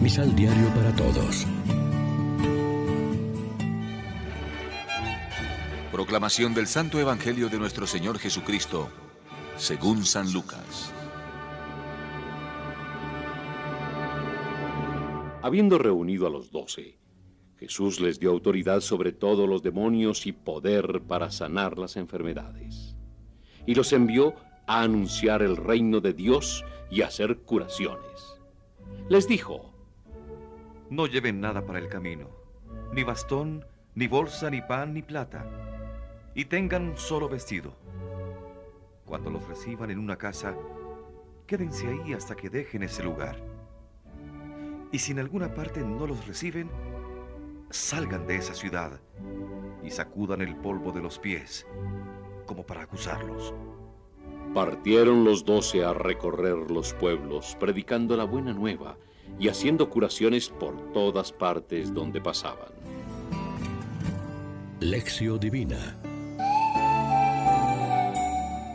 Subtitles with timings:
[0.00, 1.46] Misal Diario para Todos.
[5.92, 8.88] Proclamación del Santo Evangelio de nuestro Señor Jesucristo,
[9.58, 10.90] según San Lucas.
[15.42, 16.98] Habiendo reunido a los doce,
[17.58, 22.96] Jesús les dio autoridad sobre todos los demonios y poder para sanar las enfermedades.
[23.66, 24.34] Y los envió
[24.66, 28.40] a anunciar el reino de Dios y a hacer curaciones.
[29.10, 29.70] Les dijo,
[30.90, 32.26] No lleven nada para el camino,
[32.92, 35.46] ni bastón, ni bolsa, ni pan, ni plata,
[36.34, 37.76] y tengan un solo vestido.
[39.04, 40.52] Cuando los reciban en una casa,
[41.46, 43.36] quédense ahí hasta que dejen ese lugar.
[44.90, 46.68] Y si en alguna parte no los reciben,
[47.70, 49.00] salgan de esa ciudad
[49.84, 51.68] y sacudan el polvo de los pies,
[52.46, 53.54] como para acusarlos.
[54.52, 58.96] Partieron los doce a recorrer los pueblos, predicando la buena nueva
[59.38, 62.68] y haciendo curaciones por todas partes donde pasaban.
[64.80, 65.96] Lección Divina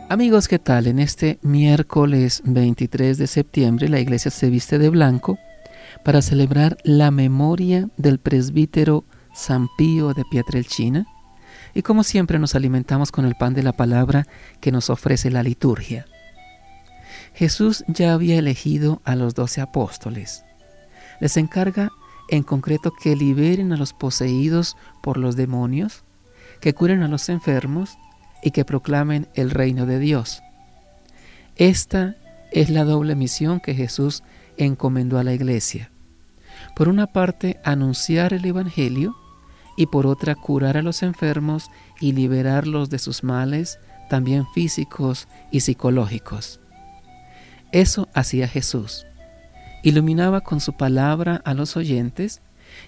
[0.08, 0.86] Amigos, ¿qué tal?
[0.86, 5.36] En este miércoles 23 de septiembre la iglesia se viste de blanco
[6.04, 11.06] para celebrar la memoria del presbítero San Pío de Pietrelcina
[11.74, 14.28] y como siempre nos alimentamos con el pan de la palabra
[14.60, 16.06] que nos ofrece la liturgia.
[17.36, 20.46] Jesús ya había elegido a los doce apóstoles.
[21.20, 21.90] Les encarga
[22.30, 26.02] en concreto que liberen a los poseídos por los demonios,
[26.62, 27.98] que curen a los enfermos
[28.42, 30.40] y que proclamen el reino de Dios.
[31.56, 32.16] Esta
[32.52, 34.22] es la doble misión que Jesús
[34.56, 35.90] encomendó a la iglesia.
[36.74, 39.14] Por una parte, anunciar el Evangelio
[39.76, 43.78] y por otra, curar a los enfermos y liberarlos de sus males,
[44.08, 46.60] también físicos y psicológicos.
[47.76, 49.04] Eso hacía Jesús.
[49.82, 52.40] Iluminaba con su palabra a los oyentes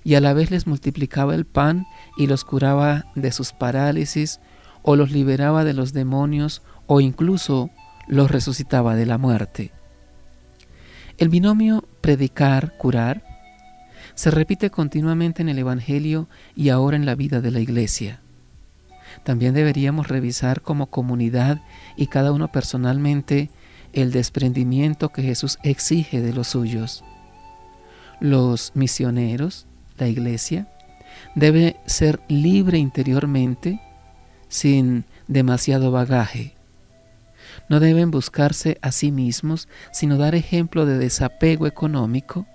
[0.02, 1.86] y a la vez les multiplicaba el pan
[2.16, 4.40] y los curaba de sus parálisis
[4.80, 7.68] o los liberaba de los demonios o incluso
[8.06, 9.72] los resucitaba de la muerte.
[11.18, 13.22] El binomio predicar-curar
[14.14, 18.22] se repite continuamente en el Evangelio y ahora en la vida de la Iglesia.
[19.22, 21.60] También deberíamos revisar como comunidad
[21.94, 23.50] y cada uno personalmente
[23.92, 27.04] el desprendimiento que Jesús exige de los suyos.
[28.20, 29.66] Los misioneros,
[29.96, 30.68] la Iglesia,
[31.34, 33.80] debe ser libre interiormente
[34.48, 36.56] sin demasiado bagaje.
[37.68, 42.46] No deben buscarse a sí mismos, sino dar ejemplo de desapego económico,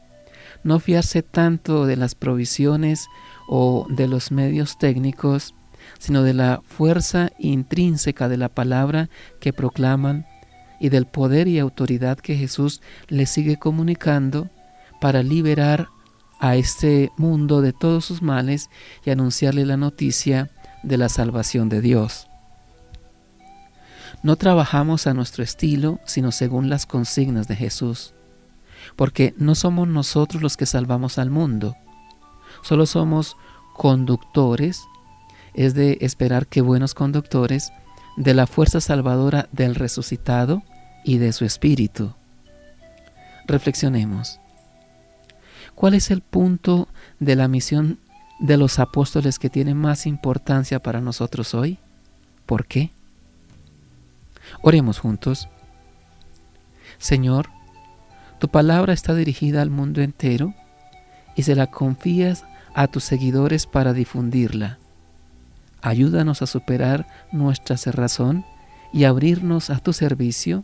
[0.64, 3.08] no fiarse tanto de las provisiones
[3.48, 5.54] o de los medios técnicos,
[6.00, 10.26] sino de la fuerza intrínseca de la palabra que proclaman
[10.84, 14.50] y del poder y autoridad que Jesús les sigue comunicando
[15.00, 15.88] para liberar
[16.42, 18.70] a este mundo de todos sus males
[19.06, 20.52] y anunciarle la noticia
[20.84, 22.28] de la salvación de Dios.
[24.24, 28.14] No trabajamos a nuestro estilo, sino según las consignas de Jesús,
[28.98, 31.78] porque no somos nosotros los que salvamos al mundo,
[32.62, 33.38] solo somos
[33.74, 34.82] conductores,
[35.54, 37.72] es de esperar que buenos conductores,
[38.18, 40.62] de la fuerza salvadora del resucitado
[41.04, 42.14] y de su espíritu.
[43.46, 44.40] Reflexionemos.
[45.76, 46.88] ¿Cuál es el punto
[47.20, 48.00] de la misión
[48.40, 51.80] de los apóstoles que tiene más importancia para nosotros hoy?
[52.46, 52.92] ¿Por qué?
[54.62, 55.50] Oremos juntos.
[56.98, 57.50] Señor,
[58.40, 60.54] tu palabra está dirigida al mundo entero
[61.36, 64.78] y se la confías a tus seguidores para difundirla.
[65.82, 68.46] Ayúdanos a superar nuestra cerrazón
[68.94, 70.64] y abrirnos a tu servicio.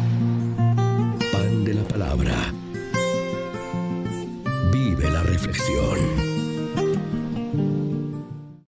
[5.61, 6.20] Pan